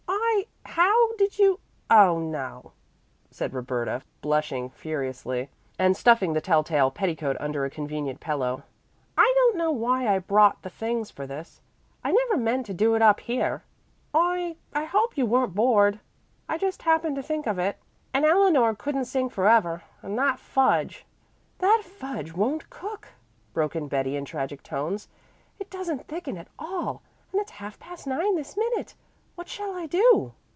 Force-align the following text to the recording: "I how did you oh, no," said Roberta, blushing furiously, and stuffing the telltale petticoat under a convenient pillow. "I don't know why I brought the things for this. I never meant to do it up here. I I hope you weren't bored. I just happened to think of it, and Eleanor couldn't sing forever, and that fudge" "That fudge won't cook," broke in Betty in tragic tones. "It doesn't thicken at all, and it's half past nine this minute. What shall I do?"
"I 0.73 0.77
how 0.83 1.15
did 1.17 1.37
you 1.37 1.59
oh, 1.89 2.17
no," 2.17 2.71
said 3.29 3.53
Roberta, 3.53 4.01
blushing 4.21 4.69
furiously, 4.69 5.49
and 5.77 5.95
stuffing 5.95 6.31
the 6.33 6.41
telltale 6.41 6.89
petticoat 6.89 7.35
under 7.39 7.65
a 7.65 7.69
convenient 7.69 8.19
pillow. 8.21 8.63
"I 9.17 9.31
don't 9.35 9.57
know 9.57 9.71
why 9.71 10.07
I 10.07 10.19
brought 10.19 10.61
the 10.61 10.69
things 10.69 11.11
for 11.11 11.27
this. 11.27 11.61
I 12.03 12.11
never 12.13 12.37
meant 12.37 12.65
to 12.67 12.73
do 12.73 12.95
it 12.95 13.01
up 13.01 13.19
here. 13.19 13.63
I 14.13 14.55
I 14.73 14.85
hope 14.85 15.17
you 15.17 15.25
weren't 15.25 15.53
bored. 15.55 15.99
I 16.47 16.57
just 16.57 16.83
happened 16.83 17.17
to 17.17 17.23
think 17.23 17.45
of 17.47 17.59
it, 17.59 17.77
and 18.13 18.23
Eleanor 18.23 18.73
couldn't 18.73 19.05
sing 19.05 19.27
forever, 19.29 19.83
and 20.01 20.17
that 20.17 20.39
fudge" 20.39 21.05
"That 21.59 21.83
fudge 21.83 22.31
won't 22.31 22.69
cook," 22.69 23.09
broke 23.53 23.75
in 23.75 23.89
Betty 23.89 24.15
in 24.15 24.23
tragic 24.25 24.63
tones. 24.63 25.09
"It 25.59 25.69
doesn't 25.69 26.07
thicken 26.07 26.37
at 26.37 26.47
all, 26.57 27.01
and 27.33 27.41
it's 27.41 27.51
half 27.51 27.77
past 27.79 28.07
nine 28.07 28.35
this 28.37 28.55
minute. 28.55 28.95
What 29.35 29.49
shall 29.49 29.75
I 29.75 29.85
do?" 29.87 30.33